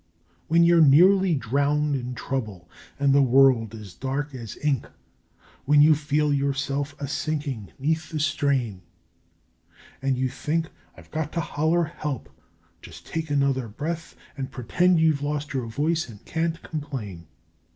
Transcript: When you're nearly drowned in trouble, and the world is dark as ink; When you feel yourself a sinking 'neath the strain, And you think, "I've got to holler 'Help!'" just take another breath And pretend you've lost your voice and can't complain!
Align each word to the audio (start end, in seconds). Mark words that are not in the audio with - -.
When 0.47 0.63
you're 0.63 0.81
nearly 0.81 1.35
drowned 1.35 1.93
in 1.95 2.15
trouble, 2.15 2.67
and 2.99 3.13
the 3.13 3.21
world 3.21 3.75
is 3.75 3.93
dark 3.93 4.33
as 4.33 4.57
ink; 4.63 4.87
When 5.65 5.79
you 5.83 5.93
feel 5.93 6.33
yourself 6.33 6.95
a 6.99 7.07
sinking 7.07 7.71
'neath 7.77 8.09
the 8.09 8.19
strain, 8.19 8.81
And 10.01 10.17
you 10.17 10.27
think, 10.27 10.69
"I've 10.97 11.11
got 11.11 11.31
to 11.33 11.41
holler 11.41 11.83
'Help!'" 11.83 12.29
just 12.81 13.05
take 13.05 13.29
another 13.29 13.67
breath 13.67 14.15
And 14.35 14.49
pretend 14.49 14.99
you've 14.99 15.21
lost 15.21 15.53
your 15.53 15.67
voice 15.67 16.09
and 16.09 16.25
can't 16.25 16.63
complain! 16.63 17.27